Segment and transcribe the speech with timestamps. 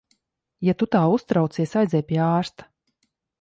[0.69, 2.69] Ja tu tā uztraucies, aizej pie ārsta.